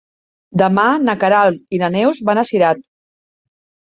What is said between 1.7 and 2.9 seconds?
i na Neus van a Cirat.